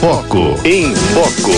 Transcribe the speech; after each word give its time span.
Foco. 0.00 0.54
Em 0.64 0.94
Foco. 0.94 1.50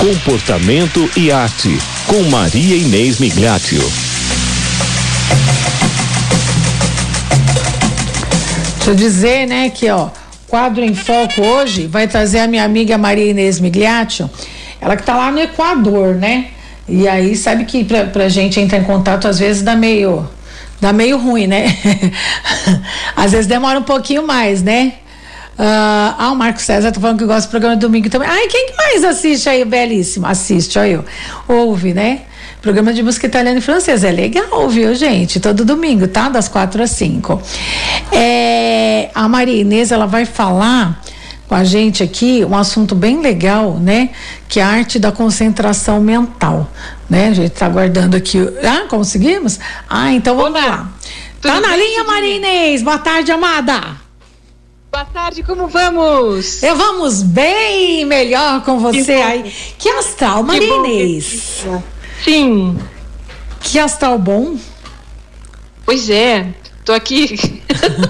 Comportamento 0.00 1.10
e 1.14 1.30
arte. 1.30 1.78
Com 2.06 2.22
Maria 2.30 2.74
Inês 2.74 3.18
Migliatio. 3.18 3.82
Deixa 8.76 8.90
eu 8.90 8.94
dizer, 8.94 9.46
né, 9.46 9.68
que 9.68 9.90
ó, 9.90 10.08
quadro 10.48 10.82
em 10.82 10.94
foco 10.94 11.42
hoje 11.42 11.86
vai 11.86 12.08
trazer 12.08 12.38
a 12.38 12.46
minha 12.46 12.64
amiga 12.64 12.96
Maria 12.96 13.30
Inês 13.30 13.60
Migliaccio, 13.60 14.30
ela 14.80 14.96
que 14.96 15.02
tá 15.02 15.14
lá 15.14 15.30
no 15.30 15.40
Equador, 15.40 16.14
né? 16.14 16.46
E 16.88 17.06
aí 17.06 17.36
sabe 17.36 17.66
que 17.66 17.84
pra, 17.84 18.04
pra 18.06 18.30
gente 18.30 18.58
entrar 18.58 18.78
em 18.78 18.84
contato 18.84 19.28
às 19.28 19.38
vezes 19.38 19.62
dá 19.62 19.76
meio 19.76 20.26
dá 20.84 20.92
meio 20.92 21.16
ruim, 21.16 21.46
né? 21.46 21.64
às 23.16 23.32
vezes 23.32 23.46
demora 23.46 23.78
um 23.78 23.82
pouquinho 23.82 24.26
mais, 24.26 24.62
né? 24.62 24.92
Uh, 25.54 26.12
ah, 26.18 26.30
o 26.30 26.36
Marco 26.36 26.60
César 26.60 26.92
tá 26.92 27.00
falando 27.00 27.18
que 27.18 27.24
gosta 27.24 27.48
do 27.48 27.50
programa 27.50 27.74
domingo 27.74 28.10
também. 28.10 28.28
Ai, 28.28 28.48
quem 28.48 28.66
que 28.66 28.76
mais 28.76 29.02
assiste 29.02 29.48
aí? 29.48 29.64
Belíssimo. 29.64 30.26
Assiste, 30.26 30.78
olha 30.78 30.90
eu. 30.90 31.04
Ouve, 31.48 31.94
né? 31.94 32.22
Programa 32.60 32.92
de 32.92 33.02
música 33.02 33.26
italiana 33.26 33.58
e 33.58 33.62
francesa. 33.62 34.08
É 34.08 34.10
legal, 34.10 34.68
viu, 34.68 34.94
gente? 34.94 35.40
Todo 35.40 35.64
domingo, 35.64 36.06
tá? 36.06 36.28
Das 36.28 36.48
quatro 36.48 36.82
às 36.82 36.90
cinco. 36.90 37.40
É, 38.12 39.08
a 39.14 39.26
Maria 39.26 39.62
Inês, 39.62 39.90
ela 39.90 40.06
vai 40.06 40.26
falar 40.26 41.00
com 41.48 41.54
a 41.54 41.64
gente 41.64 42.02
aqui 42.02 42.44
um 42.44 42.56
assunto 42.56 42.94
bem 42.94 43.20
legal, 43.20 43.78
né? 43.78 44.10
Que 44.48 44.60
é 44.60 44.62
a 44.62 44.68
arte 44.68 44.98
da 44.98 45.12
concentração 45.12 46.00
mental, 46.00 46.70
né? 47.08 47.28
A 47.28 47.34
gente 47.34 47.50
tá 47.50 47.66
aguardando 47.66 48.16
aqui. 48.16 48.38
Ah, 48.62 48.86
conseguimos? 48.88 49.58
Ah, 49.88 50.12
então 50.12 50.36
vamos 50.36 50.58
Olá. 50.60 50.66
lá. 50.66 50.92
Tudo 51.40 51.52
tá 51.52 51.60
na 51.60 51.76
linha, 51.76 52.04
Maria 52.04 52.36
Inês. 52.36 52.82
Boa 52.82 52.98
tarde, 52.98 53.30
amada. 53.30 53.80
Boa 54.90 55.04
tarde, 55.04 55.42
como 55.42 55.66
vamos? 55.66 56.62
Eu 56.62 56.76
vamos 56.76 57.22
bem 57.22 58.04
melhor 58.04 58.62
com 58.64 58.78
você 58.78 59.04
que 59.04 59.12
aí. 59.12 59.52
Que 59.76 59.88
astral, 59.90 60.42
Maria 60.42 60.74
Inês. 60.76 61.64
Sim. 62.24 62.78
Que 63.60 63.78
astral 63.78 64.18
bom. 64.18 64.56
Pois 65.84 66.08
é, 66.08 66.46
tô 66.84 66.92
aqui 66.92 67.62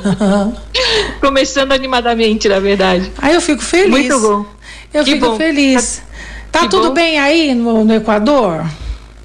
começando 1.20 1.72
animadamente, 1.72 2.48
na 2.48 2.58
verdade. 2.60 3.10
Aí 3.18 3.34
eu 3.34 3.40
fico 3.40 3.62
feliz. 3.62 3.90
Muito 3.90 4.20
bom. 4.20 4.46
Eu 4.92 5.04
que 5.04 5.12
fico 5.12 5.30
bom. 5.30 5.36
feliz. 5.36 6.02
Tá 6.50 6.60
que 6.60 6.68
tudo 6.68 6.88
bom. 6.88 6.94
bem 6.94 7.18
aí 7.18 7.54
no, 7.54 7.84
no, 7.84 7.94
Equador? 7.94 8.64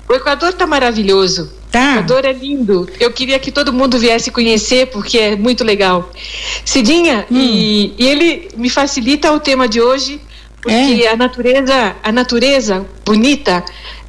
O 0.08 0.14
Equador 0.14 0.54
tá 0.54 0.66
maravilhoso. 0.66 1.52
Tá. 1.72 1.80
O 1.80 1.92
Equador 2.00 2.26
é 2.26 2.34
lindo. 2.34 2.90
Eu 3.00 3.12
queria 3.12 3.38
que 3.38 3.52
todo 3.52 3.72
mundo 3.72 4.00
viesse 4.00 4.32
conhecer, 4.32 4.88
porque 4.88 5.20
é 5.20 5.36
muito 5.36 5.64
legal. 5.64 6.12
Cidinha, 6.66 7.28
hum. 7.30 7.38
e, 7.38 7.94
e 7.98 8.08
ele 8.08 8.50
me 8.58 8.70
facilita 8.70 9.32
o 9.32 9.40
tema 9.40 9.68
de 9.68 9.80
hoje, 9.80 10.20
porque 10.62 11.04
é. 11.04 11.12
a 11.12 11.16
natureza, 11.16 11.96
a 12.04 12.12
natureza 12.12 12.86
bonita 13.06 13.64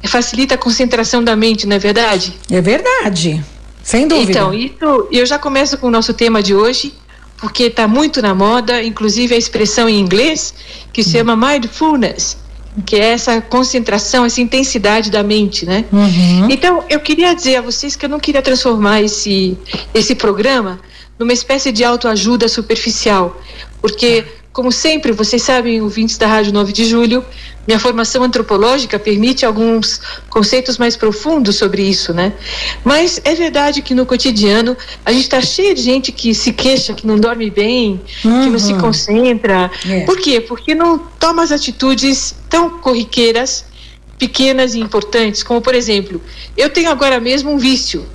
facilita 0.07 0.55
a 0.55 0.57
concentração 0.57 1.23
da 1.23 1.35
mente, 1.35 1.67
não 1.67 1.75
é 1.75 1.79
verdade? 1.79 2.33
É 2.49 2.61
verdade, 2.61 3.43
sem 3.83 4.07
dúvida. 4.07 4.31
Então, 4.31 4.53
isso, 4.53 5.07
eu 5.11 5.25
já 5.25 5.37
começo 5.37 5.77
com 5.77 5.87
o 5.87 5.91
nosso 5.91 6.13
tema 6.13 6.41
de 6.41 6.55
hoje, 6.55 6.93
porque 7.41 7.63
está 7.63 7.87
muito 7.87 8.21
na 8.21 8.35
moda, 8.35 8.83
inclusive 8.83 9.33
a 9.33 9.37
expressão 9.37 9.89
em 9.89 9.99
inglês 9.99 10.53
que 10.93 11.03
se 11.03 11.13
chama 11.13 11.35
mindfulness, 11.35 12.37
que 12.85 12.95
é 12.95 13.13
essa 13.13 13.41
concentração, 13.41 14.23
essa 14.23 14.39
intensidade 14.39 15.09
da 15.09 15.23
mente, 15.23 15.65
né? 15.65 15.83
Uhum. 15.91 16.47
Então, 16.49 16.83
eu 16.87 16.99
queria 16.99 17.33
dizer 17.33 17.55
a 17.57 17.61
vocês 17.61 17.95
que 17.95 18.05
eu 18.05 18.09
não 18.09 18.19
queria 18.19 18.43
transformar 18.43 19.01
esse, 19.01 19.57
esse 19.93 20.13
programa 20.13 20.79
numa 21.17 21.33
espécie 21.33 21.71
de 21.71 21.83
autoajuda 21.83 22.47
superficial, 22.47 23.41
porque 23.81 24.23
como 24.53 24.71
sempre, 24.71 25.13
vocês 25.13 25.41
sabem, 25.41 25.81
ouvintes 25.81 26.17
da 26.17 26.27
Rádio 26.27 26.51
9 26.51 26.73
de 26.73 26.83
Julho, 26.85 27.23
minha 27.65 27.79
formação 27.79 28.23
antropológica 28.23 28.99
permite 28.99 29.45
alguns 29.45 30.01
conceitos 30.29 30.77
mais 30.77 30.97
profundos 30.97 31.55
sobre 31.55 31.83
isso, 31.83 32.13
né? 32.13 32.33
Mas 32.83 33.21
é 33.23 33.33
verdade 33.33 33.81
que 33.81 33.93
no 33.93 34.05
cotidiano 34.05 34.75
a 35.05 35.11
gente 35.11 35.23
está 35.23 35.41
cheio 35.41 35.73
de 35.73 35.81
gente 35.81 36.11
que 36.11 36.33
se 36.33 36.51
queixa, 36.51 36.93
que 36.93 37.07
não 37.07 37.17
dorme 37.17 37.49
bem, 37.49 38.01
uhum. 38.25 38.43
que 38.43 38.49
não 38.49 38.59
se 38.59 38.73
uhum. 38.73 38.79
concentra. 38.81 39.71
É. 39.87 40.01
Por 40.01 40.17
quê? 40.17 40.41
Porque 40.41 40.75
não 40.75 40.97
toma 40.97 41.43
as 41.43 41.51
atitudes 41.51 42.35
tão 42.49 42.69
corriqueiras, 42.79 43.63
pequenas 44.19 44.73
e 44.73 44.79
importantes, 44.79 45.43
como 45.43 45.61
por 45.61 45.73
exemplo, 45.73 46.21
eu 46.57 46.69
tenho 46.69 46.91
agora 46.91 47.19
mesmo 47.19 47.51
um 47.51 47.57
vício. 47.57 48.05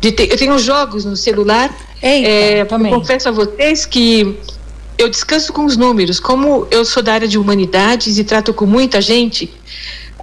De 0.00 0.10
ter, 0.10 0.32
eu 0.32 0.36
tenho 0.36 0.58
jogos 0.58 1.04
no 1.04 1.16
celular. 1.16 1.72
Eita, 2.02 2.74
é, 2.74 2.90
confesso 2.90 3.28
a 3.28 3.30
vocês 3.30 3.86
que 3.86 4.36
eu 5.02 5.08
descanso 5.08 5.52
com 5.52 5.64
os 5.64 5.76
números. 5.76 6.20
Como 6.20 6.66
eu 6.70 6.84
sou 6.84 7.02
da 7.02 7.14
área 7.14 7.28
de 7.28 7.38
humanidades 7.38 8.18
e 8.18 8.24
trato 8.24 8.54
com 8.54 8.66
muita 8.66 9.00
gente, 9.00 9.52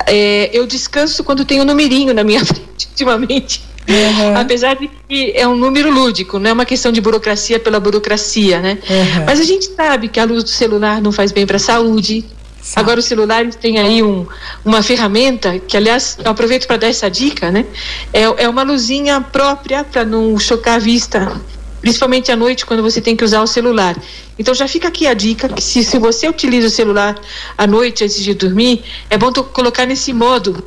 é, 0.06 0.50
eu 0.53 0.66
descanso 0.66 1.23
quando 1.23 1.45
tenho 1.45 1.63
um 1.63 1.66
numerinho 1.66 2.13
na 2.13 2.23
minha 2.23 2.44
frente, 2.45 2.88
ultimamente. 2.90 3.62
Uhum. 3.88 4.38
Apesar 4.38 4.75
de 4.75 4.90
que 5.07 5.34
é 5.35 5.47
um 5.47 5.56
número 5.56 5.91
lúdico, 5.91 6.38
não 6.38 6.50
é 6.50 6.53
uma 6.53 6.66
questão 6.66 6.91
de 6.91 7.01
burocracia 7.01 7.59
pela 7.59 7.79
burocracia, 7.79 8.59
né? 8.59 8.78
Uhum. 8.88 9.25
Mas 9.25 9.40
a 9.40 9.44
gente 9.44 9.66
sabe 9.75 10.07
que 10.07 10.19
a 10.19 10.25
luz 10.25 10.44
do 10.44 10.50
celular 10.50 11.01
não 11.01 11.11
faz 11.11 11.31
bem 11.31 11.46
para 11.46 11.57
a 11.57 11.59
saúde. 11.59 12.23
Sabe. 12.61 12.84
Agora, 12.84 13.00
os 13.00 13.06
celulares 13.06 13.56
têm 13.56 13.79
aí 13.79 14.03
um, 14.03 14.28
uma 14.63 14.84
ferramenta, 14.84 15.57
que 15.59 15.75
aliás 15.75 16.17
eu 16.23 16.29
aproveito 16.29 16.67
para 16.67 16.78
dar 16.78 16.88
essa 16.88 17.09
dica, 17.09 17.50
né? 17.50 17.66
É, 18.13 18.23
é 18.44 18.50
uma 18.50 18.63
luzinha 18.63 19.19
própria 19.22 19.84
para 19.84 20.06
não 20.06 20.38
chocar 20.38 20.75
a 20.75 20.79
vista 20.79 21.41
principalmente 21.81 22.31
à 22.31 22.35
noite 22.35 22.66
quando 22.66 22.84
você 22.84 23.01
tem 23.01 23.16
que 23.16 23.23
usar 23.23 23.41
o 23.41 23.47
celular. 23.47 23.95
Então 24.38 24.53
já 24.53 24.67
fica 24.67 24.88
aqui 24.88 25.07
a 25.07 25.13
dica 25.13 25.50
que 25.50 25.62
se, 25.62 25.84
se 25.84 25.97
você 25.97 26.28
utiliza 26.28 26.67
o 26.67 26.69
celular 26.69 27.19
à 27.57 27.67
noite 27.67 28.03
antes 28.03 28.22
de 28.22 28.34
dormir, 28.34 28.84
é 29.09 29.17
bom 29.17 29.31
colocar 29.31 29.85
nesse 29.85 30.13
modo, 30.13 30.63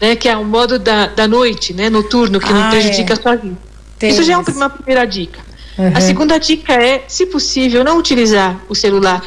né, 0.00 0.16
que 0.16 0.28
é 0.28 0.36
o 0.36 0.44
modo 0.44 0.78
da, 0.78 1.06
da 1.06 1.28
noite, 1.28 1.72
né, 1.72 1.90
noturno, 1.90 2.40
que 2.40 2.48
ah, 2.48 2.52
não 2.52 2.70
prejudica 2.70 3.14
é. 3.14 3.18
a 3.18 3.22
sua 3.22 3.36
vida. 3.36 3.58
Tem 3.98 4.10
Isso 4.10 4.22
já 4.22 4.34
é 4.34 4.36
uma 4.36 4.70
primeira 4.70 5.04
dica. 5.06 5.40
Uhum. 5.78 5.92
A 5.94 6.00
segunda 6.00 6.38
dica 6.38 6.72
é, 6.72 7.04
se 7.06 7.26
possível, 7.26 7.84
não 7.84 7.98
utilizar 7.98 8.58
o 8.68 8.74
celular, 8.74 9.22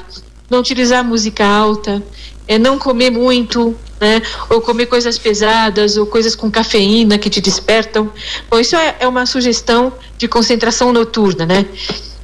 não 0.49 0.59
utilizar 0.59 1.03
música 1.03 1.45
alta, 1.45 2.01
é 2.47 2.57
não 2.57 2.79
comer 2.79 3.11
muito, 3.11 3.75
né? 3.99 4.21
Ou 4.49 4.61
comer 4.61 4.85
coisas 4.85 5.17
pesadas, 5.17 5.97
ou 5.97 6.05
coisas 6.05 6.35
com 6.35 6.49
cafeína 6.49 7.17
que 7.17 7.29
te 7.29 7.41
despertam. 7.41 8.11
Bom, 8.49 8.59
isso 8.59 8.75
é, 8.75 8.95
é 8.99 9.07
uma 9.07 9.25
sugestão 9.25 9.93
de 10.17 10.27
concentração 10.27 10.93
noturna, 10.93 11.45
né? 11.45 11.65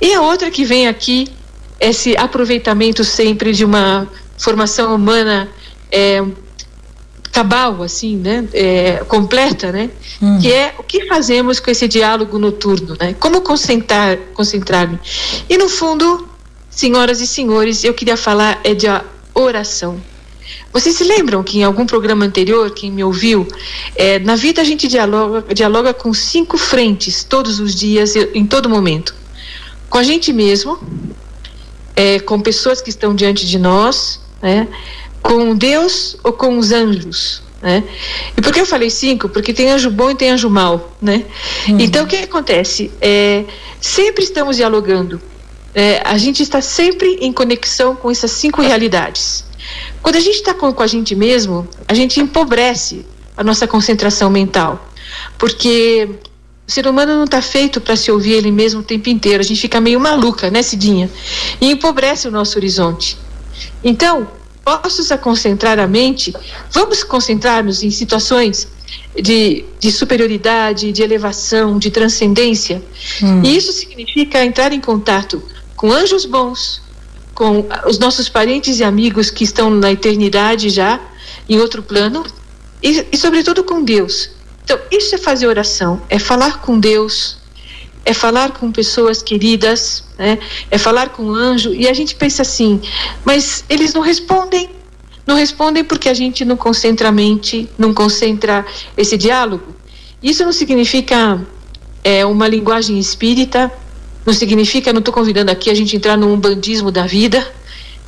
E 0.01 0.13
a 0.13 0.21
outra 0.21 0.49
que 0.51 0.63
vem 0.63 0.87
aqui, 0.87 1.27
esse 1.79 2.15
aproveitamento 2.17 3.03
sempre 3.03 3.53
de 3.53 3.65
uma 3.65 4.07
formação 4.37 4.95
humana 4.95 5.49
é, 5.91 6.23
cabal, 7.31 7.83
assim, 7.83 8.15
né? 8.15 8.47
É, 8.53 9.03
completa, 9.07 9.71
né? 9.71 9.89
Hum. 10.21 10.39
Que 10.39 10.53
é 10.53 10.73
o 10.77 10.83
que 10.83 11.05
fazemos 11.05 11.59
com 11.59 11.69
esse 11.69 11.87
diálogo 11.87 12.39
noturno, 12.39 12.95
né? 12.99 13.13
Como 13.19 13.41
concentrar, 13.41 14.17
concentrar-me. 14.33 14.99
E 15.49 15.57
no 15.57 15.67
fundo, 15.67 16.27
senhoras 16.69 17.19
e 17.19 17.27
senhores, 17.27 17.83
eu 17.83 17.93
queria 17.93 18.15
falar 18.15 18.61
é 18.63 18.73
de 18.73 18.87
oração. 19.33 20.01
Vocês 20.75 20.97
se 20.97 21.05
lembram 21.05 21.41
que 21.41 21.59
em 21.59 21.63
algum 21.63 21.85
programa 21.85 22.25
anterior, 22.25 22.69
quem 22.69 22.91
me 22.91 23.01
ouviu, 23.01 23.47
é, 23.95 24.19
na 24.19 24.35
vida 24.35 24.61
a 24.61 24.65
gente 24.65 24.89
dialoga, 24.89 25.53
dialoga 25.53 25.93
com 25.93 26.13
cinco 26.13 26.57
frentes 26.57 27.23
todos 27.23 27.61
os 27.61 27.73
dias, 27.73 28.13
em 28.33 28.45
todo 28.45 28.67
momento. 28.67 29.15
Com 29.89 29.97
a 29.97 30.03
gente 30.03 30.33
mesmo, 30.33 30.77
é, 31.95 32.19
com 32.19 32.41
pessoas 32.41 32.81
que 32.81 32.89
estão 32.89 33.15
diante 33.15 33.45
de 33.45 33.57
nós, 33.57 34.19
né, 34.41 34.67
com 35.21 35.55
Deus 35.55 36.17
ou 36.21 36.33
com 36.33 36.57
os 36.57 36.73
anjos. 36.73 37.41
Né? 37.61 37.81
E 38.35 38.41
por 38.41 38.51
que 38.51 38.59
eu 38.59 38.65
falei 38.65 38.89
cinco? 38.89 39.29
Porque 39.29 39.53
tem 39.53 39.69
anjo 39.69 39.89
bom 39.89 40.11
e 40.11 40.15
tem 40.15 40.31
anjo 40.31 40.49
mau. 40.49 40.93
Né? 41.01 41.23
Uhum. 41.69 41.79
Então 41.79 42.03
o 42.03 42.07
que 42.07 42.17
acontece? 42.17 42.91
É, 42.99 43.45
sempre 43.79 44.25
estamos 44.25 44.57
dialogando. 44.57 45.21
É, 45.73 46.01
a 46.03 46.17
gente 46.17 46.43
está 46.43 46.59
sempre 46.59 47.17
em 47.21 47.31
conexão 47.31 47.95
com 47.95 48.11
essas 48.11 48.31
cinco 48.31 48.61
realidades. 48.61 49.45
Quando 50.01 50.15
a 50.15 50.19
gente 50.19 50.35
está 50.35 50.53
com, 50.53 50.71
com 50.71 50.83
a 50.83 50.87
gente 50.87 51.15
mesmo, 51.15 51.67
a 51.87 51.93
gente 51.93 52.19
empobrece 52.19 53.05
a 53.35 53.43
nossa 53.43 53.67
concentração 53.67 54.29
mental. 54.29 54.89
Porque 55.37 56.09
o 56.67 56.71
ser 56.71 56.87
humano 56.87 57.15
não 57.15 57.25
está 57.25 57.41
feito 57.41 57.79
para 57.79 57.95
se 57.95 58.11
ouvir 58.11 58.33
ele 58.33 58.51
mesmo 58.51 58.81
o 58.81 58.83
tempo 58.83 59.09
inteiro. 59.09 59.41
A 59.41 59.45
gente 59.45 59.61
fica 59.61 59.79
meio 59.79 59.99
maluca, 59.99 60.49
né, 60.49 60.61
Cidinha? 60.61 61.09
E 61.61 61.71
empobrece 61.71 62.27
o 62.27 62.31
nosso 62.31 62.57
horizonte. 62.57 63.17
Então, 63.83 64.27
postos 64.63 65.11
a 65.11 65.17
concentrar 65.17 65.77
a 65.79 65.87
mente, 65.87 66.33
vamos 66.71 67.03
concentrar-nos 67.03 67.83
em 67.83 67.91
situações 67.91 68.67
de, 69.15 69.63
de, 69.79 69.91
superioridade, 69.91 70.91
de 70.91 71.03
elevação, 71.03 71.77
de 71.77 71.91
transcendência. 71.91 72.81
Hum. 73.21 73.43
E 73.43 73.55
isso 73.55 73.71
significa 73.71 74.43
entrar 74.43 74.73
em 74.73 74.81
contato 74.81 75.41
com 75.75 75.91
anjos 75.91 76.25
bons, 76.25 76.81
com 77.35 77.67
os 77.85 77.99
nossos 77.99 78.29
parentes 78.29 78.79
e 78.79 78.83
amigos 78.83 79.29
que 79.29 79.43
estão 79.43 79.69
na 79.69 79.91
eternidade 79.91 80.69
já, 80.69 80.99
em 81.47 81.59
outro 81.59 81.83
plano, 81.83 82.25
e, 82.81 83.05
e 83.11 83.17
sobretudo 83.17 83.63
com 83.63 83.83
Deus. 83.83 84.29
Então, 84.63 84.79
isso 84.89 85.13
é 85.13 85.17
fazer 85.17 85.45
oração, 85.45 86.01
é 86.09 86.17
falar 86.17 86.61
com 86.61 86.79
Deus, 86.79 87.37
é 88.05 88.13
falar 88.13 88.53
com 88.53 88.71
pessoas 88.71 89.21
queridas, 89.21 90.03
né? 90.17 90.39
É 90.71 90.77
falar 90.77 91.09
com 91.09 91.23
um 91.23 91.35
anjo 91.35 91.73
e 91.73 91.87
a 91.87 91.93
gente 91.93 92.15
pensa 92.15 92.41
assim, 92.41 92.79
mas 93.23 93.65
eles 93.69 93.93
não 93.93 94.01
respondem. 94.01 94.69
Não 95.27 95.35
respondem 95.35 95.83
porque 95.83 96.07
a 96.07 96.13
gente 96.13 96.45
não 96.45 96.55
concentra 96.55 97.09
a 97.09 97.11
mente, 97.11 97.67
não 97.77 97.93
concentra 97.93 98.63
esse 98.95 99.17
diálogo. 99.17 99.75
Isso 100.21 100.43
não 100.43 100.53
significa 100.53 101.41
é, 102.03 102.23
uma 102.23 102.47
linguagem 102.47 102.99
espírita, 102.99 103.71
não 104.25 104.33
significa, 104.33 104.91
não 104.91 104.99
estou 104.99 105.13
convidando 105.13 105.51
aqui 105.51 105.69
a 105.69 105.73
gente 105.73 105.95
entrar 105.95 106.17
num 106.17 106.37
bandismo 106.37 106.91
da 106.91 107.05
vida, 107.05 107.45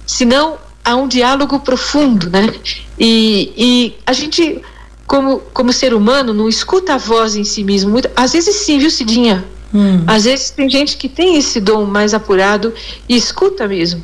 senão 0.06 0.58
há 0.84 0.96
um 0.96 1.08
diálogo 1.08 1.60
profundo, 1.60 2.30
né? 2.30 2.54
E, 2.98 3.54
e 3.58 3.96
a 4.06 4.14
gente, 4.14 4.62
como, 5.06 5.40
como 5.54 5.72
ser 5.72 5.94
humano, 5.94 6.34
não 6.34 6.48
escuta 6.48 6.96
a 6.96 6.98
voz 6.98 7.36
em 7.36 7.44
si 7.44 7.64
mesmo. 7.64 7.92
Muito, 7.92 8.10
às 8.16 8.34
vezes 8.34 8.56
sim, 8.56 8.80
viu, 8.80 8.90
Cidinha? 8.90 9.46
Hum. 9.74 10.04
Às 10.08 10.24
vezes 10.24 10.50
tem 10.50 10.70
gente 10.70 10.96
que 10.98 11.10
tem 11.10 11.38
esse 11.38 11.60
dom 11.60 11.86
mais 11.86 12.14
apurado 12.14 12.74
e 13.08 13.16
escuta 13.16 13.68
mesmo. 13.68 14.04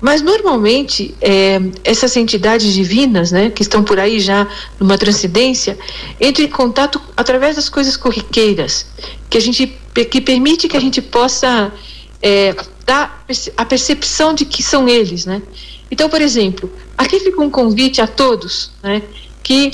Mas 0.00 0.22
normalmente 0.22 1.14
é, 1.20 1.60
essas 1.84 2.16
entidades 2.16 2.72
divinas, 2.72 3.30
né, 3.30 3.50
que 3.50 3.62
estão 3.62 3.84
por 3.84 4.00
aí 4.00 4.18
já 4.18 4.48
numa 4.78 4.96
transcendência, 4.96 5.78
entram 6.18 6.44
em 6.44 6.48
contato 6.48 7.00
através 7.16 7.56
das 7.56 7.68
coisas 7.68 7.96
corriqueiras, 7.96 8.86
que 9.28 9.36
a 9.36 9.40
gente 9.40 9.78
que 9.94 10.20
permite 10.20 10.68
que 10.68 10.76
a 10.76 10.80
gente 10.80 11.02
possa 11.02 11.72
é, 12.22 12.54
dar 12.84 13.24
a 13.56 13.64
percepção 13.64 14.34
de 14.34 14.44
que 14.44 14.62
são 14.62 14.88
eles, 14.88 15.24
né? 15.24 15.42
Então, 15.90 16.08
por 16.08 16.20
exemplo, 16.20 16.70
aqui 16.96 17.18
fica 17.18 17.40
um 17.40 17.50
convite 17.50 18.00
a 18.00 18.06
todos, 18.06 18.70
né, 18.82 19.02
que 19.42 19.72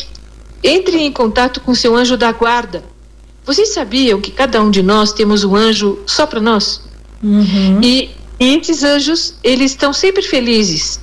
entrem 0.64 1.06
em 1.06 1.12
contato 1.12 1.60
com 1.60 1.74
seu 1.74 1.94
anjo 1.94 2.16
da 2.16 2.32
guarda. 2.32 2.82
Vocês 3.44 3.68
sabiam 3.74 4.20
que 4.20 4.30
cada 4.30 4.60
um 4.62 4.70
de 4.70 4.82
nós 4.82 5.12
temos 5.12 5.44
um 5.44 5.54
anjo 5.54 5.98
só 6.06 6.26
para 6.26 6.40
nós? 6.40 6.80
Uhum. 7.22 7.80
E, 7.82 8.10
e 8.40 8.56
esses 8.56 8.82
anjos, 8.82 9.34
eles 9.44 9.72
estão 9.72 9.92
sempre 9.92 10.22
felizes. 10.22 10.98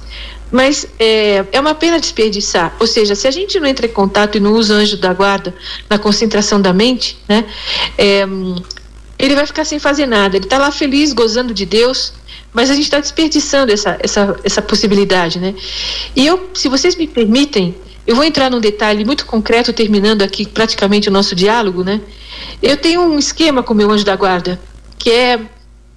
Mas 0.52 0.86
é, 1.00 1.46
é 1.52 1.60
uma 1.60 1.74
pena 1.74 2.00
desperdiçar. 2.00 2.76
Ou 2.80 2.86
seja, 2.86 3.16
se 3.16 3.28
a 3.28 3.32
gente 3.32 3.60
não 3.60 3.68
entra 3.68 3.86
em 3.86 3.90
contato 3.90 4.36
e 4.36 4.40
não 4.40 4.54
usa 4.54 4.74
o 4.74 4.78
anjo 4.78 4.98
da 4.98 5.14
guarda 5.14 5.56
na 5.90 5.98
concentração 5.98 6.62
da 6.62 6.74
mente, 6.74 7.18
né, 7.28 7.46
é, 7.98 8.26
ele 9.24 9.36
vai 9.36 9.46
ficar 9.46 9.64
sem 9.64 9.80
fazer 9.80 10.06
nada. 10.06 10.36
Ele 10.36 10.44
está 10.44 10.58
lá 10.58 10.70
feliz, 10.70 11.14
gozando 11.14 11.54
de 11.54 11.66
Deus, 11.66 12.12
mas 12.52 12.70
a 12.70 12.74
gente 12.74 12.84
está 12.84 13.00
desperdiçando 13.00 13.72
essa, 13.72 13.98
essa, 14.02 14.38
essa 14.44 14.62
possibilidade, 14.62 15.40
né? 15.40 15.56
E 16.14 16.28
eu, 16.28 16.50
se 16.54 16.68
vocês 16.68 16.98
me 16.98 17.08
permitem, 17.08 17.74
eu 18.06 18.18
vou 18.18 18.26
entrar 18.26 18.52
num 18.52 18.60
detalhe 18.60 19.06
muito 19.06 19.26
concreto, 19.26 19.72
terminando 19.72 20.24
aqui 20.24 20.46
praticamente 20.46 21.08
o 21.08 21.12
nosso 21.12 21.36
diálogo, 21.36 21.86
né? 21.86 22.02
Eu 22.62 22.76
tenho 22.76 23.00
um 23.00 23.18
esquema 23.18 23.64
com 23.64 23.74
meu 23.74 23.90
anjo 23.90 24.04
da 24.04 24.14
guarda, 24.14 24.60
que 25.00 25.10
é, 25.10 25.40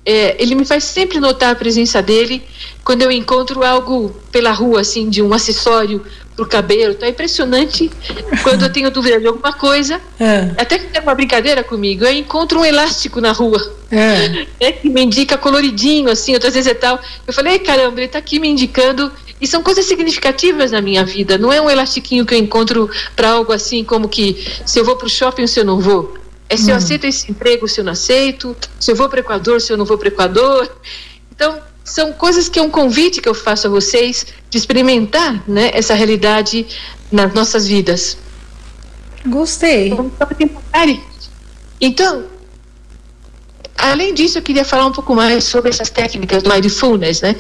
é 0.07 0.37
ele 0.39 0.55
me 0.55 0.65
faz 0.65 0.85
sempre 0.85 1.19
notar 1.19 1.51
a 1.51 1.55
presença 1.55 2.01
dele 2.01 2.43
quando 2.85 3.03
eu 3.03 3.11
encontro 3.11 3.65
algo 3.65 4.15
pela 4.31 4.53
rua, 4.53 4.81
assim, 4.81 5.11
de 5.11 5.21
um 5.21 5.35
acessório 5.35 6.01
pro 6.37 6.47
cabelo. 6.47 6.95
Tá 6.95 7.09
impressionante 7.09 7.91
quando 8.45 8.63
eu 8.63 8.73
tenho 8.73 8.91
dúvida 8.91 9.19
de 9.19 9.27
alguma 9.27 9.53
coisa. 9.53 10.01
É. 10.21 10.53
Até 10.57 10.79
que 10.79 10.87
tem 10.87 11.03
uma 11.03 11.15
brincadeira 11.15 11.65
comigo. 11.65 12.05
Eu 12.05 12.13
encontro 12.13 12.61
um 12.61 12.65
elástico 12.65 13.21
na 13.21 13.33
rua. 13.33 13.61
É. 13.91 14.47
é 14.69 14.73
que 14.73 14.89
me 14.89 15.03
indica 15.03 15.37
coloridinho, 15.37 16.09
assim, 16.09 16.35
outras 16.35 16.55
vezes 16.55 16.71
é 16.71 16.75
tal. 16.75 17.01
Eu 17.27 17.33
falei, 17.33 17.59
caramba, 17.59 18.01
ele 18.01 18.09
tá 18.09 18.19
aqui 18.19 18.39
me 18.39 18.49
indicando. 18.49 19.11
E 19.41 19.47
são 19.47 19.63
coisas 19.63 19.85
significativas 19.85 20.71
na 20.71 20.81
minha 20.81 21.05
vida. 21.05 21.37
Não 21.37 21.53
é 21.53 21.61
um 21.61 21.69
elastiquinho 21.69 22.25
que 22.25 22.35
eu 22.35 22.39
encontro 22.39 22.89
para 23.15 23.31
algo 23.31 23.53
assim 23.53 23.85
como 23.85 24.09
que 24.09 24.47
se 24.65 24.79
eu 24.79 24.85
vou 24.85 24.97
pro 24.97 25.09
shopping 25.09 25.43
ou 25.43 25.49
se 25.49 25.61
eu 25.61 25.65
não 25.65 25.81
vou. 25.81 26.17
É 26.49 26.57
se 26.57 26.67
hum. 26.67 26.71
eu 26.71 26.77
aceito 26.77 27.07
esse 27.07 27.31
emprego, 27.31 27.67
se 27.69 27.81
eu 27.81 27.85
não 27.85 27.93
aceito, 27.93 28.57
se 28.79 28.91
eu 28.91 28.97
vou 28.97 29.09
para 29.09 29.19
o 29.19 29.21
Equador, 29.21 29.61
se 29.61 29.73
eu 29.73 29.77
não 29.77 29.85
vou 29.85 29.99
para 29.99 30.07
o 30.07 30.09
Equador. 30.09 30.71
Então, 31.35 31.61
são 31.85 32.13
coisas 32.13 32.49
que 32.49 32.59
é 32.59 32.63
um 32.63 32.71
convite 32.71 33.21
que 33.21 33.29
eu 33.29 33.35
faço 33.35 33.69
a 33.69 33.71
vocês 33.71 34.27
de 34.51 34.59
experimentar 34.59 35.43
né, 35.49 35.71
essa 35.73 35.95
realidade 35.95 36.67
nas 37.11 37.33
nossas 37.33 37.67
vidas. 37.67 38.19
Gostei. 39.25 39.93
Então, 41.81 42.25
além 43.77 44.15
disso, 44.15 44.39
eu 44.39 44.43
queria 44.43 44.65
falar 44.65 44.87
um 44.87 44.93
pouco 44.93 45.15
mais 45.15 45.45
sobre 45.45 45.71
essas 45.71 45.91
técnicas 45.91 46.43
do 46.43 46.51
mindfulness, 46.51 47.21
né? 47.21 47.37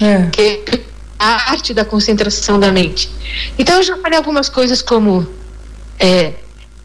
É. 0.00 0.26
Que 0.30 0.42
é 0.42 0.80
a 1.18 1.50
arte 1.50 1.72
da 1.72 1.84
concentração 1.84 2.60
da 2.60 2.70
mente. 2.70 3.10
Então, 3.58 3.76
eu 3.76 3.82
já 3.82 3.96
falei 3.96 4.18
algumas 4.18 4.48
coisas 4.48 4.82
como, 4.82 5.26
é, 5.98 6.34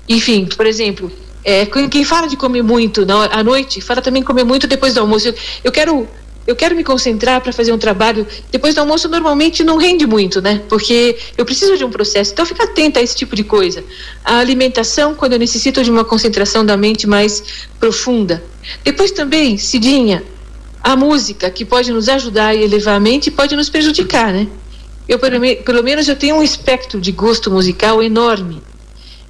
enfim, 0.07 0.45
por 0.45 0.65
exemplo, 0.65 1.12
é, 1.43 1.65
quem 1.65 2.03
fala 2.03 2.27
de 2.27 2.38
comer 2.38 2.63
muito 2.63 3.05
na, 3.05 3.25
à 3.25 3.43
noite, 3.43 3.81
fala 3.81 4.01
também 4.01 4.23
comer 4.23 4.43
muito 4.43 4.67
depois 4.67 4.93
do 4.93 4.99
almoço. 4.99 5.27
Eu, 5.27 5.35
eu 5.65 5.71
quero 5.71 6.07
eu 6.47 6.55
quero 6.55 6.75
me 6.75 6.83
concentrar 6.83 7.39
para 7.39 7.53
fazer 7.53 7.71
um 7.71 7.77
trabalho. 7.77 8.25
Depois 8.51 8.73
do 8.73 8.81
almoço, 8.81 9.07
normalmente 9.07 9.63
não 9.63 9.77
rende 9.77 10.07
muito, 10.07 10.41
né? 10.41 10.61
Porque 10.67 11.17
eu 11.38 11.45
preciso 11.45 11.77
de 11.77 11.85
um 11.85 11.89
processo. 11.89 12.33
Então, 12.33 12.45
fica 12.45 12.63
atenta 12.63 12.99
a 12.99 13.03
esse 13.03 13.15
tipo 13.15 13.35
de 13.35 13.43
coisa. 13.43 13.83
A 14.25 14.39
alimentação, 14.39 15.13
quando 15.13 15.33
eu 15.33 15.39
necessito 15.39 15.83
de 15.83 15.91
uma 15.91 16.03
concentração 16.03 16.65
da 16.65 16.75
mente 16.75 17.05
mais 17.05 17.43
profunda. 17.79 18.43
Depois 18.83 19.11
também, 19.11 19.57
Cidinha, 19.57 20.23
a 20.83 20.95
música, 20.95 21.49
que 21.51 21.63
pode 21.63 21.91
nos 21.91 22.09
ajudar 22.09 22.55
e 22.55 22.63
elevar 22.63 22.95
a 22.95 22.99
mente, 22.99 23.29
pode 23.29 23.55
nos 23.55 23.69
prejudicar, 23.69 24.33
né? 24.33 24.47
Eu, 25.07 25.19
pelo, 25.19 25.39
pelo 25.63 25.83
menos, 25.83 26.07
eu 26.07 26.15
tenho 26.15 26.38
um 26.38 26.43
espectro 26.43 26.99
de 26.99 27.11
gosto 27.11 27.51
musical 27.51 28.01
enorme. 28.01 28.63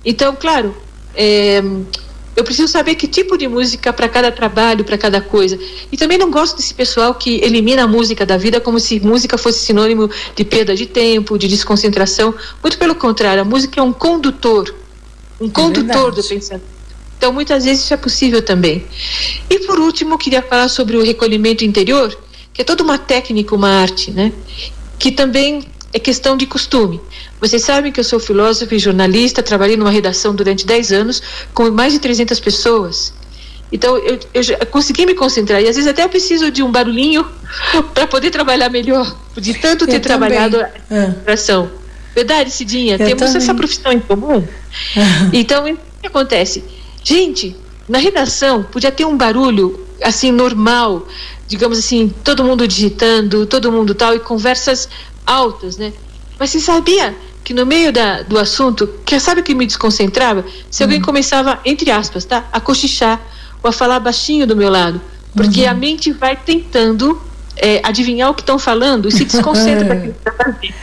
Então, 0.05 0.35
claro, 0.39 0.75
é, 1.15 1.61
eu 2.35 2.43
preciso 2.43 2.67
saber 2.67 2.95
que 2.95 3.07
tipo 3.07 3.37
de 3.37 3.47
música 3.47 3.91
para 3.91 4.07
cada 4.07 4.31
trabalho, 4.31 4.85
para 4.85 4.97
cada 4.97 5.19
coisa. 5.21 5.59
E 5.91 5.97
também 5.97 6.17
não 6.17 6.31
gosto 6.31 6.55
desse 6.55 6.73
pessoal 6.73 7.13
que 7.13 7.41
elimina 7.43 7.83
a 7.83 7.87
música 7.87 8.25
da 8.25 8.37
vida 8.37 8.59
como 8.61 8.79
se 8.79 8.99
música 8.99 9.37
fosse 9.37 9.59
sinônimo 9.59 10.09
de 10.35 10.45
perda 10.45 10.75
de 10.75 10.85
tempo, 10.85 11.37
de 11.37 11.47
desconcentração. 11.47 12.33
Muito 12.61 12.77
pelo 12.77 12.95
contrário, 12.95 13.41
a 13.41 13.45
música 13.45 13.79
é 13.79 13.83
um 13.83 13.91
condutor, 13.91 14.73
um 15.39 15.47
é 15.47 15.49
condutor 15.49 16.11
do 16.13 16.23
pensamento. 16.23 16.71
Então, 17.17 17.31
muitas 17.31 17.65
vezes 17.65 17.83
isso 17.83 17.93
é 17.93 17.97
possível 17.97 18.41
também. 18.41 18.83
E 19.47 19.59
por 19.59 19.79
último, 19.79 20.17
queria 20.17 20.41
falar 20.41 20.69
sobre 20.69 20.97
o 20.97 21.03
recolhimento 21.03 21.63
interior, 21.63 22.17
que 22.51 22.61
é 22.61 22.63
toda 22.63 22.81
uma 22.81 22.97
técnica, 22.97 23.53
uma 23.53 23.69
arte, 23.69 24.09
né? 24.09 24.33
Que 24.97 25.11
também 25.11 25.67
é 25.93 25.99
questão 25.99 26.37
de 26.37 26.45
costume. 26.45 27.01
Vocês 27.39 27.63
sabem 27.63 27.91
que 27.91 27.99
eu 27.99 28.03
sou 28.03 28.19
filósofa 28.19 28.73
e 28.75 28.79
jornalista, 28.79 29.43
trabalhei 29.43 29.75
numa 29.75 29.91
redação 29.91 30.33
durante 30.33 30.65
10 30.65 30.91
anos 30.91 31.21
com 31.53 31.69
mais 31.71 31.93
de 31.93 31.99
300 31.99 32.39
pessoas. 32.39 33.13
Então, 33.71 33.97
eu, 33.97 34.19
eu 34.33 34.65
consegui 34.67 35.05
me 35.05 35.13
concentrar. 35.13 35.61
E 35.61 35.67
às 35.67 35.75
vezes 35.75 35.89
até 35.89 36.03
eu 36.03 36.09
preciso 36.09 36.51
de 36.51 36.61
um 36.61 36.71
barulhinho 36.71 37.25
para 37.93 38.05
poder 38.05 38.29
trabalhar 38.29 38.69
melhor, 38.69 39.15
de 39.37 39.53
tanto 39.53 39.87
ter 39.87 39.99
trabalhado 39.99 40.59
a 40.59 40.69
concentração. 40.87 41.71
Ah. 41.73 41.81
Verdade, 42.13 42.51
Cidinha? 42.51 42.95
Eu 42.95 43.05
Temos 43.05 43.23
também. 43.23 43.37
essa 43.37 43.53
profissão 43.53 43.91
em 43.91 43.99
comum. 43.99 44.45
Ah. 44.97 45.29
Então, 45.31 45.65
o 45.71 45.77
que 46.01 46.07
acontece? 46.07 46.63
Gente, 47.03 47.55
na 47.87 47.97
redação 47.97 48.63
podia 48.63 48.91
ter 48.91 49.05
um 49.05 49.15
barulho 49.15 49.87
assim 50.01 50.31
normal, 50.31 51.07
digamos 51.47 51.77
assim, 51.77 52.13
todo 52.23 52.43
mundo 52.43 52.67
digitando, 52.67 53.45
todo 53.45 53.71
mundo 53.71 53.93
tal, 53.93 54.15
e 54.15 54.19
conversas 54.19 54.89
altas, 55.25 55.77
né? 55.77 55.93
Mas 56.39 56.49
você 56.49 56.59
sabia 56.59 57.15
que 57.43 57.53
no 57.53 57.65
meio 57.65 57.91
da, 57.91 58.21
do 58.21 58.37
assunto, 58.37 58.87
que 59.05 59.19
sabe 59.19 59.41
o 59.41 59.43
que 59.43 59.53
me 59.53 59.65
desconcentrava? 59.65 60.45
Se 60.69 60.83
alguém 60.83 60.99
hum. 60.99 61.03
começava, 61.03 61.59
entre 61.65 61.91
aspas, 61.91 62.25
tá? 62.25 62.47
A 62.51 62.59
cochichar 62.59 63.19
ou 63.63 63.69
a 63.69 63.71
falar 63.71 63.99
baixinho 63.99 64.47
do 64.47 64.55
meu 64.55 64.69
lado. 64.69 65.01
Porque 65.35 65.63
uhum. 65.63 65.69
a 65.69 65.73
mente 65.73 66.11
vai 66.11 66.35
tentando 66.35 67.21
é, 67.55 67.79
adivinhar 67.83 68.29
o 68.29 68.33
que 68.33 68.41
estão 68.41 68.57
falando 68.57 69.07
e 69.07 69.11
se 69.11 69.25
desconcentra 69.25 69.85
daquilo 69.87 70.13
que 70.13 70.19
está 70.19 70.31
fazendo. 70.31 70.73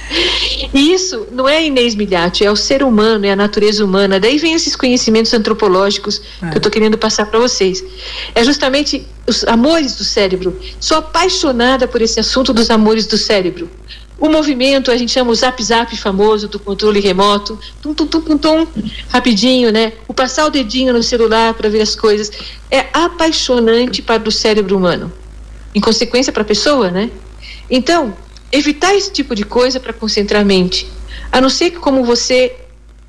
E 0.73 0.93
isso 0.93 1.27
não 1.33 1.49
é 1.49 1.65
Inês 1.65 1.95
Milhati, 1.95 2.45
é 2.45 2.51
o 2.51 2.57
ser 2.57 2.83
humano, 2.83 3.27
é 3.27 3.33
a 3.33 3.37
natureza 3.37 3.85
humana. 3.85 4.21
Daí 4.21 4.39
vem 4.39 4.55
esses 4.55 4.77
conhecimentos 4.77 5.33
antropológicos 5.35 6.21
é. 6.43 6.49
que 6.49 6.55
eu 6.55 6.59
estou 6.59 6.73
querendo 6.73 6.97
passar 6.97 7.27
para 7.27 7.39
vocês. 7.39 7.83
É 8.35 8.45
justamente 8.45 9.07
os 9.27 9.45
amores 9.45 9.97
do 9.97 10.05
cérebro. 10.05 10.59
Sou 10.81 10.99
apaixonada 10.99 11.87
por 11.87 12.01
esse 12.01 12.21
assunto 12.21 12.53
dos 12.53 12.71
amores 12.71 13.07
do 13.07 13.19
cérebro. 13.19 13.69
O 14.21 14.29
movimento, 14.29 14.91
a 14.91 14.97
gente 14.97 15.13
chama 15.13 15.31
o 15.31 15.35
zap 15.35 15.63
zap 15.63 15.97
famoso 15.97 16.49
do 16.49 16.59
controle 16.59 16.99
remoto, 16.99 17.59
tum, 17.81 17.95
tum, 17.95 18.07
tum, 18.07 18.21
tum, 18.21 18.39
tum, 18.39 18.67
rapidinho, 19.09 19.71
né? 19.71 19.93
O 20.09 20.15
passar 20.15 20.47
o 20.47 20.51
dedinho 20.51 20.93
no 20.93 21.03
celular 21.05 21.55
para 21.55 21.69
ver 21.69 21.81
as 21.81 21.95
coisas 21.95 22.31
é 22.69 22.87
apaixonante 22.93 24.03
para 24.03 24.29
o 24.29 24.33
cérebro 24.33 24.77
humano. 24.77 25.13
Em 25.73 25.81
consequência, 25.81 26.33
para 26.33 26.43
a 26.43 26.47
pessoa, 26.47 26.91
né? 26.91 27.11
Então, 27.71 28.13
evitar 28.51 28.93
esse 28.95 29.13
tipo 29.13 29.37
de 29.37 29.45
coisa 29.45 29.79
para 29.79 29.93
concentrar 29.93 30.43
a 30.43 30.45
mente. 30.45 30.89
A 31.31 31.41
não 31.41 31.49
ser 31.49 31.71
que, 31.71 31.79
como 31.79 32.03
você 32.03 32.57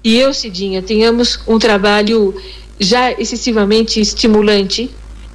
e 0.03 0.15
eu, 0.15 0.31
Cidinha, 0.31 0.81
tenhamos 0.81 1.39
um 1.47 1.57
trabalho 1.57 2.35
já 2.79 3.11
excessivamente 3.13 3.99
estimulante, 3.99 4.91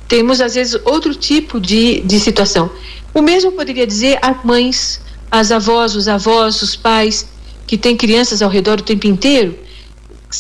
temos, 0.07 0.41
às 0.41 0.55
vezes, 0.55 0.81
outro 0.85 1.15
tipo 1.15 1.59
de, 1.59 2.01
de 2.03 2.21
situação. 2.21 2.71
O 3.13 3.21
mesmo 3.21 3.53
poderia 3.53 3.87
dizer 3.87 4.19
a 4.23 4.33
mães 4.45 5.01
as 5.39 5.51
avós, 5.51 5.97
os 5.97 6.07
avós, 6.07 6.63
os 6.63 6.77
pais 6.77 7.27
que 7.67 7.77
têm 7.77 7.97
crianças 7.97 8.41
ao 8.41 8.49
redor 8.49 8.79
o 8.79 8.83
tempo 8.83 9.09
inteiro, 9.09 9.59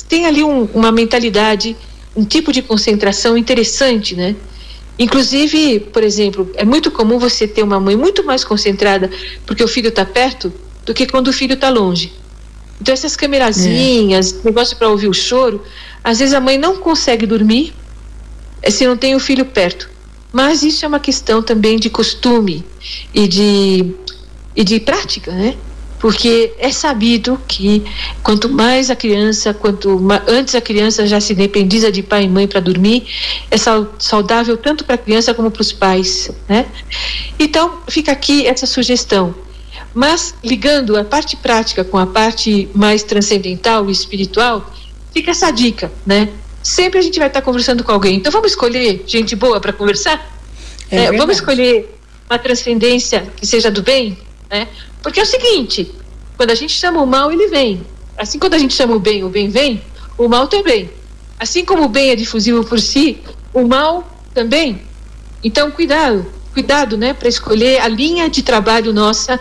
tem 0.09 0.25
ali 0.25 0.45
um, 0.45 0.69
uma 0.73 0.93
mentalidade, 0.93 1.77
um 2.15 2.25
tipo 2.25 2.53
de 2.53 2.63
concentração 2.63 3.37
interessante, 3.37 4.15
né? 4.15 4.37
Inclusive, 4.97 5.81
por 5.81 6.05
exemplo, 6.05 6.49
é 6.55 6.65
muito 6.65 6.93
comum 6.93 7.19
você 7.19 7.49
ter 7.49 7.65
uma 7.65 7.81
mãe 7.81 7.97
muito 7.97 8.23
mais 8.23 8.45
concentrada 8.45 9.11
porque 9.45 9.65
o 9.65 9.67
filho 9.67 9.89
está 9.89 10.05
perto 10.05 10.53
do 10.87 10.95
que 10.95 11.07
quando 11.07 11.27
o 11.27 11.33
filho 11.33 11.55
está 11.55 11.69
longe. 11.69 12.13
Então 12.81 12.95
essas 12.95 13.17
câmerazinhas, 13.17 14.33
é. 14.33 14.37
negócio 14.45 14.77
para 14.77 14.89
ouvir 14.89 15.09
o 15.09 15.13
choro, 15.13 15.61
às 16.05 16.21
vezes 16.21 16.35
a 16.35 16.41
mãe 16.41 16.57
não 16.57 16.77
consegue 16.77 17.27
dormir 17.27 17.75
eh, 18.63 18.71
se 18.71 18.87
não 18.87 18.97
tem 18.97 19.17
o 19.17 19.19
filho 19.19 19.45
perto. 19.45 19.91
Mas 20.33 20.63
isso 20.63 20.85
é 20.85 20.89
uma 20.89 21.01
questão 21.01 21.43
também 21.43 21.81
de 21.81 21.91
costume 21.91 22.65
e 23.13 23.27
de, 23.27 23.95
e 24.55 24.65
de 24.65 24.81
prática, 24.81 25.33
né? 25.33 25.57
Porque 25.99 26.53
é 26.59 26.71
sabido 26.71 27.41
que 27.49 27.83
quanto 28.23 28.49
mais 28.49 28.91
a 28.91 28.97
criança, 28.97 29.55
quanto 29.55 29.99
mais, 29.99 30.23
antes 30.29 30.55
a 30.55 30.61
criança 30.61 31.07
já 31.07 31.19
se 31.19 31.33
independiza 31.33 31.91
de 31.91 32.03
pai 32.03 32.25
e 32.25 32.29
mãe 32.29 32.47
para 32.47 32.61
dormir, 32.61 33.07
é 33.51 33.57
saudável 33.99 34.57
tanto 34.57 34.85
para 34.85 34.97
a 34.97 34.99
criança 34.99 35.33
como 35.33 35.51
para 35.51 35.63
os 35.63 35.73
pais, 35.73 36.31
né? 36.49 36.67
Então 37.39 37.81
fica 37.89 38.13
aqui 38.13 38.47
essa 38.47 38.67
sugestão 38.67 39.35
mas 39.95 40.35
ligando 40.43 40.97
a 40.97 41.05
parte 41.05 41.37
prática 41.37 41.85
com 41.85 41.97
a 41.97 42.07
parte 42.07 42.69
mais 42.75 43.05
transcendental 43.05 43.89
e 43.89 43.93
espiritual, 43.93 44.75
fica 45.13 45.31
essa 45.31 45.51
dica, 45.53 45.91
né? 46.05 46.29
Sempre 46.63 46.99
a 46.99 47.03
gente 47.03 47.19
vai 47.19 47.29
estar 47.29 47.43
conversando 47.43 47.85
com 47.85 47.93
alguém. 47.93 48.17
Então 48.17 48.33
vamos 48.33 48.51
escolher 48.51 49.05
gente 49.07 49.37
boa 49.37 49.61
para 49.61 49.73
conversar? 49.73 50.35
É 50.91 51.05
é, 51.05 51.13
vamos 51.13 51.37
escolher 51.37 51.97
uma 52.29 52.39
transcendência 52.39 53.27
que 53.37 53.47
seja 53.47 53.71
do 53.71 53.83
bem, 53.83 54.19
né? 54.55 54.69
Porque 55.03 55.19
é 55.19 55.23
o 55.25 55.27
seguinte, 55.27 55.91
quando 56.37 56.51
a 56.53 56.55
gente 56.55 56.73
chama 56.73 57.03
o 57.03 57.07
mal, 57.07 57.33
ele 57.33 57.49
vem. 57.49 57.85
Assim 58.17 58.39
quando 58.39 58.55
a 58.55 58.59
gente 58.59 58.73
chama 58.73 58.95
o 58.95 59.01
bem, 59.01 59.25
o 59.25 59.29
bem 59.29 59.49
vem, 59.49 59.83
o 60.17 60.29
mal 60.29 60.47
também. 60.47 60.89
Assim 61.41 61.65
como 61.65 61.83
o 61.83 61.89
bem 61.89 62.11
é 62.11 62.17
difusível 62.17 62.63
por 62.63 62.79
si, 62.79 63.19
o 63.53 63.67
mal 63.67 64.09
também. 64.33 64.81
Então 65.43 65.73
cuidado, 65.73 66.25
cuidado, 66.53 66.97
né, 66.97 67.13
para 67.13 67.29
escolher 67.29 67.81
a 67.81 67.89
linha 67.89 68.31
de 68.31 68.45
trabalho 68.45 68.93
nossa 68.93 69.41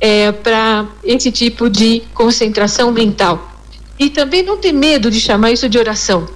é, 0.00 0.30
para 0.30 0.86
esse 1.02 1.32
tipo 1.32 1.68
de 1.68 2.04
concentração 2.14 2.92
mental. 2.92 3.50
E 3.98 4.08
também 4.10 4.44
não 4.44 4.56
ter 4.56 4.72
medo 4.72 5.10
de 5.10 5.20
chamar 5.20 5.50
isso 5.50 5.68
de 5.68 5.76
oração, 5.76 6.28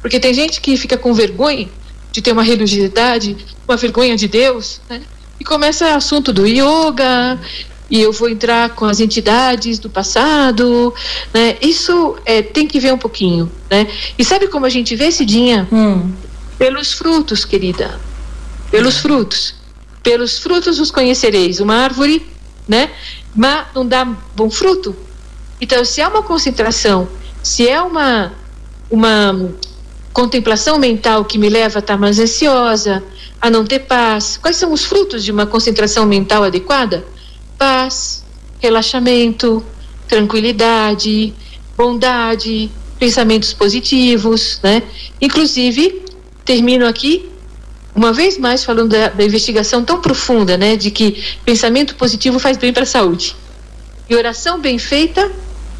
porque 0.00 0.18
tem 0.18 0.32
gente 0.32 0.62
que 0.62 0.78
fica 0.78 0.96
com 0.96 1.12
vergonha 1.12 1.68
de 2.10 2.22
ter 2.22 2.32
uma 2.32 2.42
religiosidade, 2.42 3.36
uma 3.68 3.76
vergonha 3.76 4.16
de 4.16 4.26
Deus, 4.26 4.80
né? 4.88 5.02
E 5.38 5.44
começa 5.44 5.86
o 5.86 5.96
assunto 5.96 6.32
do 6.32 6.46
yoga, 6.46 7.38
e 7.90 8.00
eu 8.00 8.12
vou 8.12 8.28
entrar 8.28 8.70
com 8.70 8.84
as 8.84 9.00
entidades 9.00 9.78
do 9.78 9.88
passado, 9.88 10.92
né? 11.32 11.56
Isso 11.60 12.16
é, 12.24 12.42
tem 12.42 12.66
que 12.66 12.80
ver 12.80 12.92
um 12.92 12.98
pouquinho, 12.98 13.50
né? 13.70 13.86
E 14.18 14.24
sabe 14.24 14.48
como 14.48 14.66
a 14.66 14.70
gente 14.70 14.96
vê, 14.96 15.12
Cidinha? 15.12 15.68
Hum. 15.70 16.12
Pelos 16.58 16.92
frutos, 16.92 17.44
querida. 17.44 18.00
Pelos 18.70 18.98
frutos. 18.98 19.54
Pelos 20.02 20.38
frutos 20.38 20.80
os 20.80 20.90
conhecereis. 20.90 21.60
Uma 21.60 21.76
árvore 21.76 22.26
né? 22.66 22.90
Mas 23.34 23.66
não 23.74 23.86
dá 23.86 24.04
bom 24.34 24.50
fruto. 24.50 24.96
Então, 25.60 25.84
se 25.84 26.00
é 26.00 26.08
uma 26.08 26.22
concentração, 26.22 27.08
se 27.42 27.68
é 27.68 27.80
uma, 27.80 28.32
uma 28.90 29.50
contemplação 30.12 30.78
mental 30.78 31.24
que 31.24 31.38
me 31.38 31.48
leva 31.48 31.78
a 31.78 31.80
estar 31.80 31.96
mais 31.96 32.18
ansiosa, 32.18 33.02
a 33.40 33.50
não 33.50 33.64
ter 33.64 33.80
paz, 33.80 34.36
quais 34.36 34.56
são 34.56 34.72
os 34.72 34.84
frutos 34.84 35.24
de 35.24 35.30
uma 35.30 35.46
concentração 35.46 36.06
mental 36.06 36.44
adequada? 36.44 37.04
Paz, 37.58 38.24
relaxamento, 38.58 39.64
tranquilidade, 40.08 41.34
bondade, 41.76 42.70
pensamentos 42.98 43.52
positivos, 43.52 44.58
né? 44.62 44.82
Inclusive, 45.20 46.02
termino 46.44 46.86
aqui 46.86 47.30
uma 47.94 48.12
vez 48.12 48.36
mais 48.36 48.62
falando 48.62 48.90
da, 48.90 49.08
da, 49.08 49.24
investigação 49.24 49.82
tão 49.82 50.00
profunda, 50.02 50.58
né, 50.58 50.76
de 50.76 50.90
que 50.90 51.24
pensamento 51.46 51.94
positivo 51.94 52.38
faz 52.38 52.58
bem 52.58 52.70
para 52.70 52.82
a 52.82 52.86
saúde. 52.86 53.34
E 54.08 54.14
oração 54.14 54.60
bem 54.60 54.78
feita, 54.78 55.32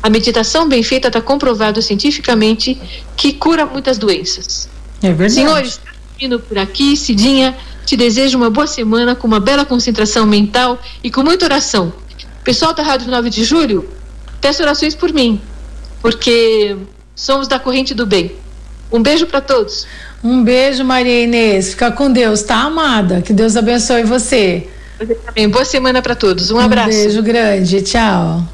a 0.03 0.09
meditação 0.09 0.67
bem 0.67 0.83
feita 0.83 1.09
está 1.09 1.21
comprovado 1.21 1.83
cientificamente 1.83 2.81
que 3.17 3.35
cura 3.35 3.67
muitas 3.67 3.99
doenças. 3.99 4.67
É 5.03 5.09
verdade. 5.09 5.35
Senhores, 5.35 5.81
indo 6.21 6.41
por 6.41 6.59
aqui, 6.59 6.97
Cidinha, 6.97 7.57
te 7.85 7.97
desejo 7.97 8.37
uma 8.39 8.51
boa 8.51 8.67
semana 8.67 9.15
com 9.15 9.27
uma 9.27 9.41
bela 9.41 9.65
concentração 9.65 10.27
mental 10.27 10.79
e 11.03 11.11
com 11.11 11.23
muita 11.23 11.45
oração. 11.45 11.93
Pessoal 12.43 12.73
da 12.73 12.83
Rádio 12.83 13.11
9 13.11 13.31
de 13.31 13.45
Julho, 13.45 13.89
peço 14.41 14.63
orações 14.63 14.95
por 14.95 15.13
mim, 15.13 15.41
porque 16.01 16.77
somos 17.15 17.49
da 17.49 17.59
corrente 17.59 17.95
do 17.95 18.07
bem. 18.07 18.33
Um 18.91 19.03
beijo 19.03 19.27
para 19.27 19.41
todos. 19.41 19.87
Um 20.23 20.45
beijo, 20.45 20.85
Maria 20.85 21.25
Inês. 21.25 21.71
Fica 21.71 21.91
com 21.91 22.11
Deus, 22.11 22.43
tá, 22.43 22.63
amada? 22.63 23.21
Que 23.21 23.33
Deus 23.33 23.57
abençoe 23.57 24.05
você. 24.05 24.69
Você 24.99 25.15
também. 25.17 25.49
Boa 25.49 25.65
semana 25.65 26.01
para 26.01 26.15
todos. 26.15 26.51
Um, 26.51 26.57
um 26.57 26.61
abraço. 26.61 26.97
Um 26.97 27.03
beijo 27.03 27.23
grande. 27.23 27.83
Tchau. 27.83 28.47